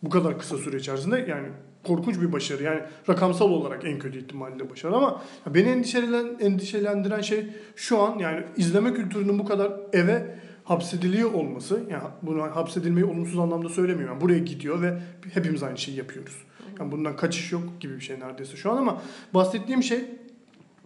[0.03, 1.49] bu kadar kısa süre içerisinde yani
[1.87, 2.63] korkunç bir başarı.
[2.63, 7.47] Yani rakamsal olarak en kötü ihtimalle başarı ama beni endişelen, endişelendiren şey
[7.77, 11.83] şu an yani izleme kültürünün bu kadar eve hapsediliyor olması.
[11.91, 14.15] Yani bunu hapsedilmeyi olumsuz anlamda söylemiyorum.
[14.15, 14.99] Yani buraya gidiyor ve
[15.35, 16.37] hepimiz aynı şeyi yapıyoruz.
[16.81, 19.03] Yani bundan kaçış yok gibi bir şey neredeyse şu an ama
[19.35, 20.05] bahsettiğim şey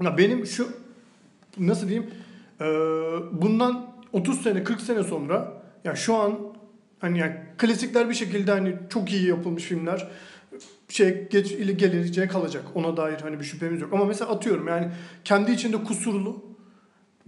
[0.02, 0.68] ya benim şu
[1.58, 2.10] nasıl diyeyim
[2.60, 2.66] eee,
[3.32, 6.38] bundan 30 sene 40 sene sonra ya şu an
[6.98, 10.08] hani yani klasikler bir şekilde hani çok iyi yapılmış filmler
[10.88, 12.64] şey geç geleceğe kalacak.
[12.74, 13.92] Ona dair hani bir şüphemiz yok.
[13.92, 14.88] Ama mesela atıyorum yani
[15.24, 16.44] kendi içinde kusurlu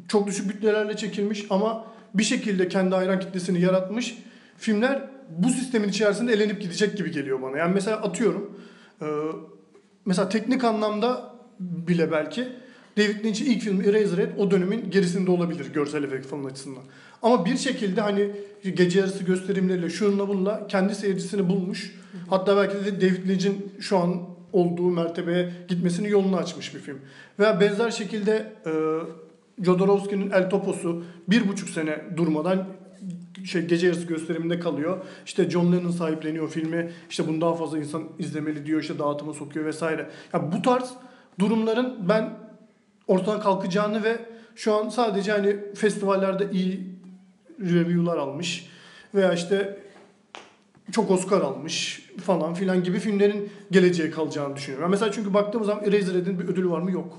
[0.08, 4.18] çok düşük bütçelerle çekilmiş ama bir şekilde kendi hayran kitlesini yaratmış
[4.58, 7.58] filmler bu sistemin içerisinde elenip gidecek gibi geliyor bana.
[7.58, 8.60] Yani mesela atıyorum
[9.02, 9.08] eee,
[10.06, 12.48] mesela teknik anlamda bile belki
[12.98, 16.82] David Lynch'in ilk filmi Eraserhead o dönemin gerisinde olabilir görsel efekt falan açısından.
[17.22, 18.30] Ama bir şekilde hani
[18.74, 21.94] gece yarısı gösterimleriyle şununla bununla kendi seyircisini bulmuş.
[22.30, 24.22] Hatta belki de David Lynch'in şu an
[24.52, 26.98] olduğu mertebeye gitmesini yolunu açmış bir film.
[27.38, 28.70] Veya benzer şekilde e,
[29.62, 32.66] Jodorowsky'nin El Topo'su bir buçuk sene durmadan
[33.44, 35.04] şey gece yarısı gösteriminde kalıyor.
[35.26, 36.92] İşte John Lennon sahipleniyor filmi.
[37.10, 38.82] İşte bunu daha fazla insan izlemeli diyor.
[38.82, 40.10] işte dağıtıma sokuyor vesaire.
[40.32, 40.90] Ya bu tarz
[41.38, 42.30] durumların ben
[43.08, 44.18] ortadan kalkacağını ve
[44.56, 46.94] şu an sadece hani festivallerde iyi
[47.60, 48.68] review'lar almış
[49.14, 49.78] veya işte
[50.92, 54.90] çok Oscar almış falan filan gibi filmlerin geleceğe kalacağını düşünüyorum.
[54.90, 56.90] Mesela çünkü baktığımız zaman Eraserhead'in bir ödülü var mı?
[56.92, 57.18] Yok.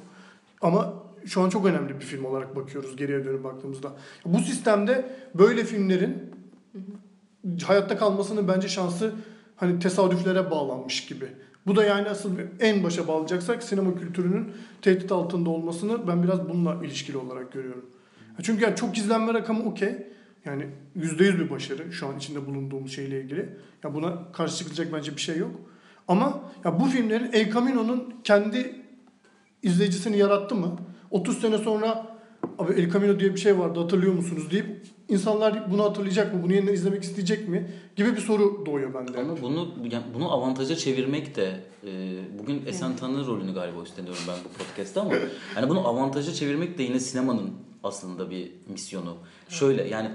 [0.61, 3.95] Ama şu an çok önemli bir film olarak bakıyoruz geriye dönüp baktığımızda.
[4.25, 6.31] Bu sistemde böyle filmlerin
[7.63, 9.13] hayatta kalmasının bence şansı
[9.55, 11.25] hani tesadüflere bağlanmış gibi.
[11.67, 16.85] Bu da yani asıl en başa bağlayacaksak sinema kültürünün tehdit altında olmasını ben biraz bununla
[16.85, 17.85] ilişkili olarak görüyorum.
[18.43, 20.07] Çünkü yani çok izlenme rakamı okey.
[20.45, 23.49] Yani %100 bir başarı şu an içinde bulunduğumuz şeyle ilgili.
[23.83, 25.51] Ya buna karşı çıkılacak bence bir şey yok.
[26.07, 28.75] Ama ya bu filmlerin El Camino'nun kendi
[29.63, 30.77] izleyicisini yarattı mı?
[31.11, 32.15] 30 sene sonra
[32.57, 34.65] abi El Camino diye bir şey vardı hatırlıyor musunuz deyip
[35.09, 36.43] insanlar bunu hatırlayacak mı?
[36.43, 37.71] Bunu yeniden izlemek isteyecek mi?
[37.95, 39.19] Gibi bir soru doğuyor bende.
[39.19, 41.89] Ama bunu yani bunu avantaja çevirmek de e,
[42.39, 45.11] bugün Esen Tanrı rolünü galiba üstleniyorum ben bu podcast'ta ama
[45.55, 47.51] hani bunu avantaja çevirmek de yine sinemanın
[47.83, 49.17] aslında bir misyonu.
[49.49, 50.11] Şöyle yani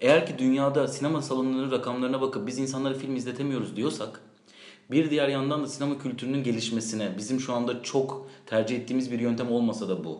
[0.00, 4.20] eğer ki dünyada sinema salonlarının rakamlarına bakıp biz insanlara film izletemiyoruz diyorsak
[4.90, 9.50] bir diğer yandan da sinema kültürünün gelişmesine bizim şu anda çok tercih ettiğimiz bir yöntem
[9.52, 10.18] olmasa da bu.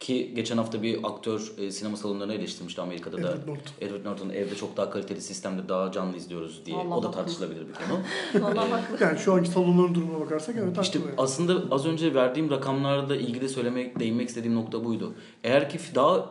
[0.00, 3.28] Ki geçen hafta bir aktör e, sinema salonlarını eleştirmişti Amerika'da da.
[3.30, 3.72] Edward Norton.
[3.80, 6.76] Edward Norton evde çok daha kaliteli sistemde daha canlı izliyoruz diye.
[6.76, 8.00] Vallahi o da tartışılabilir bir konu.
[8.44, 9.04] Vallahi haklı.
[9.04, 11.12] Yani şu anki salonların durumuna bakarsak evet İşte haklı.
[11.18, 15.14] aslında az önce verdiğim rakamlarla ilgili söylemek, değinmek istediğim nokta buydu.
[15.44, 16.30] Eğer ki daha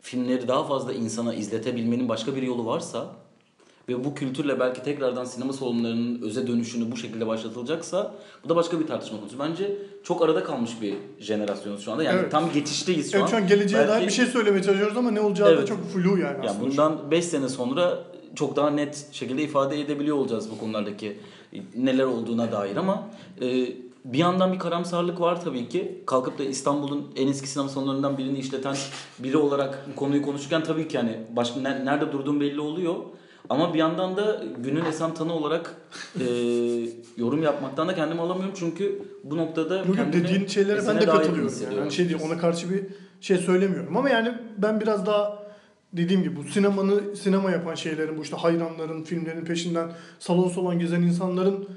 [0.00, 3.06] filmleri daha fazla insana izletebilmenin başka bir yolu varsa
[3.88, 8.80] ve bu kültürle belki tekrardan sinema salonlarının öze dönüşünü bu şekilde başlatılacaksa bu da başka
[8.80, 9.38] bir tartışma konusu.
[9.38, 9.72] Bence
[10.02, 12.02] çok arada kalmış bir jenerasyonuz şu anda.
[12.02, 12.30] Yani Evet.
[12.32, 13.30] tam geçişteyiz şu Evet an.
[13.30, 15.68] şu an geleceğe Belki- dair bir şey söylemeye çalışıyoruz ama ne olacağı da Evet.
[15.68, 16.70] çok flu yani yani aslında.
[16.70, 17.98] bundan 5 sene sonra
[18.34, 21.18] çok daha net şekilde ifade edebiliyor olacağız bu konulardaki
[21.76, 23.08] neler olduğuna dair ama
[23.42, 23.66] e,
[24.04, 26.02] bir yandan bir karamsarlık var tabii ki.
[26.06, 28.76] Kalkıp da İstanbul'un en eski sinema salonlarından birini işleten
[29.18, 32.94] biri olarak konuyu konuşurken tabii ki hani başka ne- nerede durduğum belli oluyor.
[33.48, 35.74] Ama bir yandan da günün esen tanı olarak
[36.20, 36.24] e,
[37.16, 41.54] yorum yapmaktan da kendimi alamıyorum çünkü bu noktada Yok, kendimi dediğin şeylere ben de katılıyorum.
[41.64, 41.78] Yani.
[41.78, 42.32] Hani şey açıkçası.
[42.32, 42.84] ona karşı bir
[43.20, 43.96] şey söylemiyorum.
[43.96, 45.46] Ama yani ben biraz daha
[45.92, 51.02] dediğim gibi bu sinemanı sinema yapan şeylerin bu işte hayranların, filmlerin peşinden salon salon gezen
[51.02, 51.68] insanların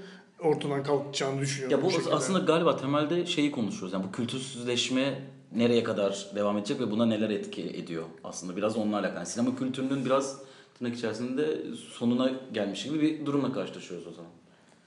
[0.43, 1.77] ortadan kalkacağını düşünüyorum.
[1.77, 2.13] Ya bu şekilde.
[2.13, 3.93] aslında galiba temelde şeyi konuşuyoruz.
[3.93, 5.19] Yani bu kültürsüzleşme
[5.55, 9.15] nereye kadar devam edecek ve buna neler etki ediyor aslında biraz onunla alakalı.
[9.15, 10.37] Yani sinema kültürünün biraz
[10.79, 14.31] tırnak içerisinde sonuna gelmiş gibi bir durumla karşılaşıyoruz o zaman.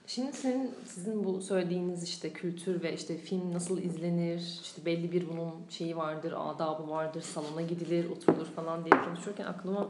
[0.07, 5.29] Şimdi senin sizin bu söylediğiniz işte kültür ve işte film nasıl izlenir, işte belli bir
[5.29, 9.87] bunun şeyi vardır, adabı vardır, salona gidilir, oturulur falan diye konuşurken aklıma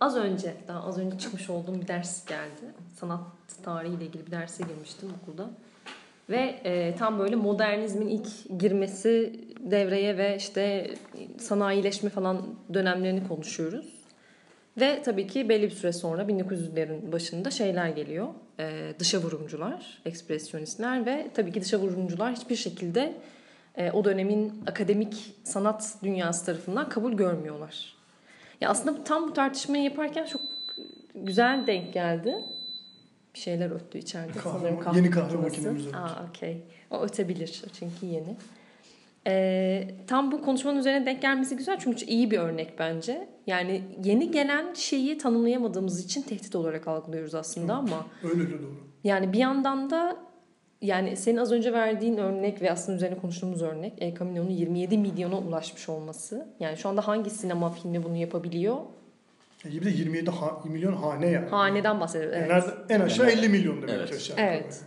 [0.00, 2.74] az önce, daha az önce çıkmış olduğum bir ders geldi.
[2.94, 3.20] Sanat
[3.62, 5.50] tarihiyle ilgili bir derse girmiştim okulda.
[6.30, 10.94] Ve e, tam böyle modernizmin ilk girmesi devreye ve işte
[11.38, 13.99] sanayileşme falan dönemlerini konuşuyoruz.
[14.76, 18.28] Ve tabii ki belli bir süre sonra 1900'lerin başında şeyler geliyor.
[18.60, 23.12] Ee, dışa vurumcular, ekspresyonistler ve tabii ki dışa vurumcular hiçbir şekilde
[23.76, 27.94] e, o dönemin akademik sanat dünyası tarafından kabul görmüyorlar.
[28.60, 30.40] Ya aslında tam bu tartışmayı yaparken çok
[31.14, 32.34] güzel denk geldi.
[33.34, 34.32] Bir şeyler öttü içeride.
[34.38, 35.96] Kahve- Sanırım kahve yeni kahve makinemiz öttü.
[35.96, 36.62] Aa, okey.
[36.90, 38.36] O ötebilir çünkü yeni.
[39.26, 43.28] Ee, tam bu konuşmanın üzerine denk gelmesi güzel çünkü iyi bir örnek bence.
[43.46, 48.76] Yani yeni gelen şeyi tanımlayamadığımız için tehdit olarak algılıyoruz aslında ama Öyle öyle doğru.
[49.04, 50.16] yani bir yandan da
[50.82, 55.38] yani senin az önce verdiğin örnek ve aslında üzerine konuştuğumuz örnek El Camino'nun 27 milyona
[55.38, 56.46] ulaşmış olması.
[56.60, 58.76] Yani şu anda hangi sinema filmi bunu yapabiliyor?
[59.64, 61.48] Ya bir de 27 ha- milyon hane yani.
[61.48, 62.36] Haneden bahsediyoruz.
[62.38, 62.50] Evet.
[62.50, 64.12] nerede- en aşağı 50 milyon demek Evet.
[64.12, 64.36] aşağı.
[64.40, 64.80] Evet.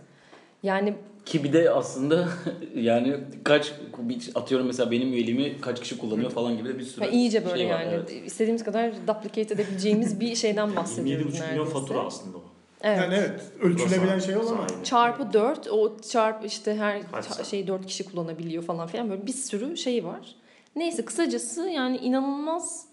[0.62, 0.94] Yani
[1.26, 2.28] Ki bir de aslında
[2.74, 7.04] yani kaç bir- atıyorum mesela benim üyeliğimi kaç kişi kullanıyor falan gibi de bir sürü
[7.04, 8.26] ha, iyice böyle şey var, yani evet.
[8.26, 12.42] istediğimiz kadar duplicate edebileceğimiz bir şeyden bahsediyoruz 27,5 milyon fatura aslında o.
[12.82, 12.98] Evet.
[12.98, 14.48] Yani evet ölçülebilen şey o ama.
[14.48, 14.84] sahibi.
[14.84, 19.32] Çarpı 4 o çarpı işte her Kaç şey 4 kişi kullanabiliyor falan filan böyle bir
[19.32, 20.34] sürü şey var.
[20.76, 22.86] Neyse kısacası yani inanılmaz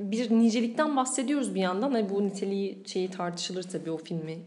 [0.00, 1.92] bir nicelikten bahsediyoruz bir yandan.
[1.92, 4.38] Hani bu niteliği şeyi tartışılır tabii o filmi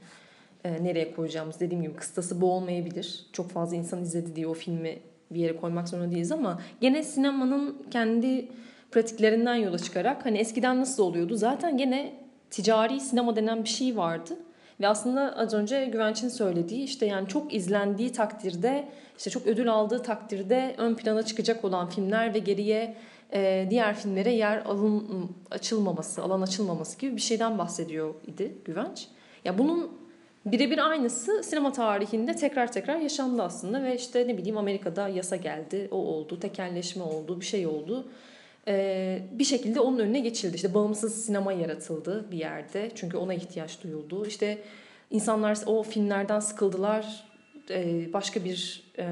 [0.64, 1.60] e, nereye koyacağımız.
[1.60, 3.26] Dediğim gibi kıstası bu olmayabilir.
[3.34, 5.00] Çok fazla insan izledi diye o filmi
[5.32, 8.50] bir yere koymak zorunda değiliz ama gene sinemanın kendi
[8.92, 11.36] pratiklerinden yola çıkarak hani eskiden nasıl oluyordu?
[11.36, 12.14] Zaten gene
[12.50, 14.38] ticari sinema denen bir şey vardı.
[14.80, 20.04] Ve aslında az önce Güvenç'in söylediği işte yani çok izlendiği takdirde işte çok ödül aldığı
[20.04, 22.96] takdirde ön plana çıkacak olan filmler ve geriye
[23.34, 29.08] e, diğer filmlere yer alın açılmaması, alan açılmaması gibi bir şeyden bahsediyor idi Güvenç.
[29.46, 29.92] Ya bunun
[30.46, 35.88] birebir aynısı sinema tarihinde tekrar tekrar yaşandı aslında ve işte ne bileyim Amerika'da yasa geldi,
[35.92, 38.08] o oldu, tekelleşme oldu, bir şey oldu.
[38.68, 40.56] Ee, bir şekilde onun önüne geçildi.
[40.56, 42.92] İşte bağımsız sinema yaratıldı bir yerde.
[42.96, 44.26] Çünkü ona ihtiyaç duyuldu.
[44.26, 44.58] İşte
[45.10, 47.24] insanlar o filmlerden sıkıldılar.
[47.70, 49.06] Ee, başka bir e,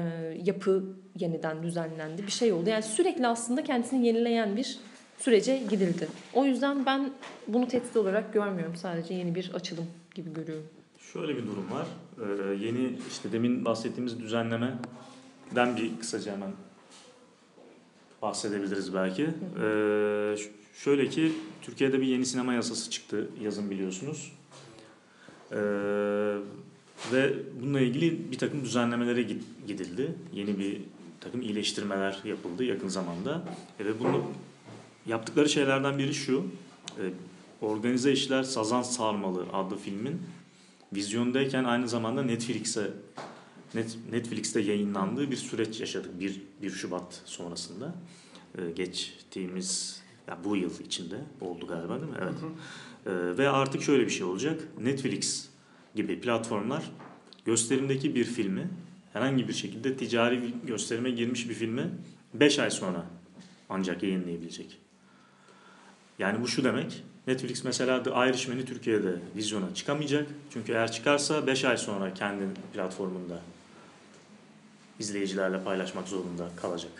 [0.44, 0.84] yapı
[1.18, 2.26] yeniden düzenlendi.
[2.26, 2.70] Bir şey oldu.
[2.70, 4.78] Yani sürekli aslında kendisini yenileyen bir
[5.18, 6.08] sürece gidildi.
[6.34, 7.10] O yüzden ben
[7.48, 8.76] bunu tehdit olarak görmüyorum.
[8.76, 10.79] Sadece yeni bir açılım gibi görüyorum.
[11.00, 11.86] Şöyle bir durum var.
[12.18, 16.52] Ee, yeni işte demin bahsettiğimiz düzenlemeden bir kısaca hemen
[18.22, 19.22] bahsedebiliriz belki.
[19.62, 20.36] Ee,
[20.74, 21.32] şöyle ki
[21.62, 24.32] Türkiye'de bir yeni sinema yasası çıktı yazın biliyorsunuz.
[25.52, 25.56] Ee,
[27.12, 30.14] ve bununla ilgili bir takım düzenlemelere gid- gidildi.
[30.32, 30.80] Yeni bir
[31.20, 33.42] takım iyileştirmeler yapıldı yakın zamanda.
[33.80, 34.24] E, ve bunu
[35.06, 36.46] yaptıkları şeylerden biri şu.
[36.98, 37.02] E,
[37.62, 40.22] Organize İşler Sazan Sarmalı adlı filmin
[40.92, 42.90] vizyondayken aynı zamanda Netflix'e
[43.74, 47.94] Net, Netflix'te yayınlandığı bir süreç yaşadık 1, 1 Şubat sonrasında.
[48.58, 52.18] Ee, geçtiğimiz ya bu yıl içinde oldu galiba değil mi?
[52.22, 52.34] Evet.
[53.06, 54.60] Ee, ve artık şöyle bir şey olacak.
[54.80, 55.48] Netflix
[55.94, 56.90] gibi platformlar
[57.44, 58.70] gösterimdeki bir filmi
[59.12, 61.90] herhangi bir şekilde ticari bir gösterime girmiş bir filmi
[62.34, 63.06] 5 ay sonra
[63.68, 64.78] ancak yayınlayabilecek.
[66.18, 67.04] Yani bu şu demek.
[67.26, 70.26] Netflix mesela The Irishman'i Türkiye'de vizyona çıkamayacak.
[70.52, 73.40] Çünkü eğer çıkarsa 5 ay sonra kendi platformunda
[74.98, 76.92] izleyicilerle paylaşmak zorunda kalacak.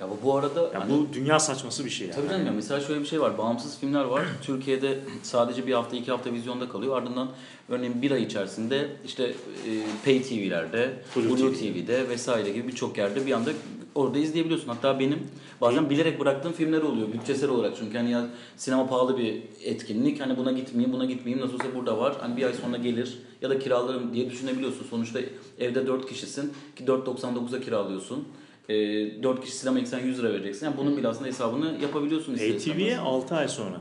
[0.00, 2.16] Ya bu, bu arada Ya hani- bu dünya saçması bir şey yani.
[2.16, 3.38] Tabii canım ya mesela şöyle bir şey var.
[3.38, 4.24] Bağımsız filmler var.
[4.42, 6.96] Türkiye'de sadece bir hafta iki hafta vizyonda kalıyor.
[6.96, 7.30] Ardından
[7.68, 9.32] örneğin bir ay içerisinde işte e,
[10.04, 11.58] Pay TV'lerde, Blue Blue, TV.
[11.58, 13.50] TV'de vesaire gibi birçok yerde bir anda
[13.94, 14.68] orada izleyebiliyorsun.
[14.68, 15.18] Hatta benim
[15.60, 17.76] bazen bilerek bıraktığım filmler oluyor bütçesel olarak.
[17.78, 18.26] Çünkü hani ya
[18.56, 20.20] sinema pahalı bir etkinlik.
[20.20, 21.46] Hani buna gitmeyeyim, buna gitmeyeyim.
[21.46, 22.16] Nasıl olsa burada var.
[22.20, 24.86] Hani bir ay sonra gelir ya da kiralarım diye düşünebiliyorsun.
[24.90, 25.20] Sonuçta
[25.58, 28.28] evde 4 kişisin ki 4.99'a kiralıyorsun.
[28.68, 28.74] E,
[29.22, 30.66] 4 kişi sinema gitsen 100 lira vereceksin.
[30.66, 32.34] Yani bunun bile aslında hesabını yapabiliyorsun.
[32.34, 32.98] ATV'ye istemez.
[33.04, 33.80] 6 ay sonra.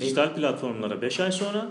[0.00, 1.68] Dijital platformlara 5 ay sonra,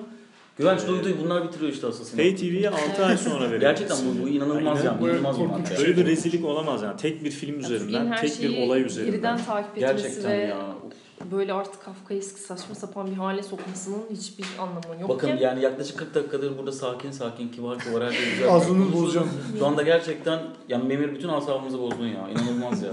[0.57, 2.29] Güvenç Ee, duydu bunlar bitiriyor işte asıl sinema.
[2.29, 3.59] Pay TV'ye 6 ay sonra verildi.
[3.59, 4.91] Gerçekten bu, bu inanılmaz Aynen.
[4.91, 5.01] yani.
[5.01, 5.77] Bu inanılmaz bir madde.
[5.77, 6.97] Böyle bir rezillik olamaz yani.
[6.97, 9.11] Tek bir film üzerinden, tek bir olay üzerinden.
[9.11, 10.57] geriden takip etmesi Gerçekten ve ya.
[11.31, 15.09] böyle artık Kafkaesk saçma sapan bir hale sokmasının hiçbir anlamı yok.
[15.09, 15.43] Bakın ki.
[15.43, 18.49] yani yaklaşık 40 dakikadır burada sakin sakin kibar kibar her şey güzel.
[18.53, 19.29] Ağzını bozacağım.
[19.59, 20.39] Şu anda gerçekten
[20.69, 22.29] yani Memir bütün asabımızı bozdun ya.
[22.31, 22.91] İnanılmaz ya.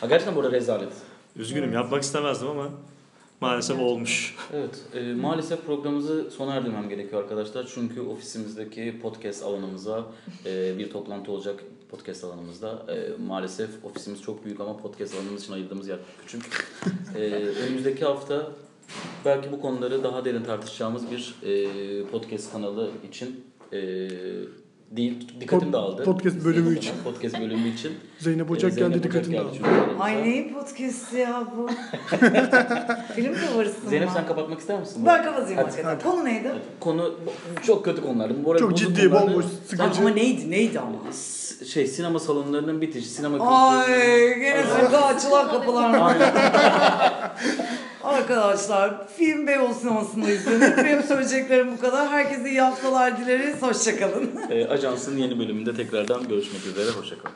[0.00, 0.92] Ha, gerçekten burada rezalet.
[1.36, 2.68] Üzgünüm yapmak istemezdim ama
[3.40, 4.36] maalesef olmuş.
[4.52, 7.70] Evet, e, maalesef programımızı sona erdirmem gerekiyor arkadaşlar.
[7.74, 10.06] Çünkü ofisimizdeki podcast alanımıza
[10.46, 12.86] e, bir toplantı olacak podcast alanımızda.
[12.88, 16.66] E, maalesef ofisimiz çok büyük ama podcast alanımız için ayırdığımız yer küçük.
[17.16, 18.52] E, önümüzdeki hafta
[19.24, 24.08] belki bu konuları daha derin tartışacağımız bir e, podcast kanalı için e,
[24.90, 26.04] değil, dikkatim Pod- dağıldı.
[26.04, 26.92] podcast bölümü için.
[27.04, 27.92] Podcast bölümü için.
[28.18, 29.56] Zeynep Ocak Zeynep geldi Ocak geldi dağıldı.
[30.00, 31.68] Ay neyin podcast'i ya bu?
[33.14, 35.02] Film cover'ısın Zeynep sen kapatmak ister misin?
[35.06, 35.70] Ben kapatayım Hadi.
[35.70, 36.10] hakikaten.
[36.10, 36.52] Konu neydi?
[36.80, 37.14] Konu
[37.66, 38.44] çok kötü konulardı.
[38.44, 39.26] Bu arada Çok ciddi, konulardı.
[39.30, 40.00] bomboş, sıkıcı.
[40.00, 40.50] ama neydi?
[40.50, 40.96] Neydi ama?
[41.66, 44.40] Şey sinema salonlarının bitişi, sinema Ay kültürü.
[44.40, 46.16] gene sokağa açılan kapılar.
[48.04, 50.76] Arkadaşlar film Beyoğlu sinemasında izlenir.
[50.76, 52.08] Benim söyleyeceklerim bu kadar.
[52.08, 53.62] Herkese iyi haftalar dileriz.
[53.62, 54.30] Hoşçakalın.
[54.50, 56.90] Ee, ajansın yeni bölümünde tekrardan görüşmek üzere.
[56.90, 57.34] Hoşçakalın.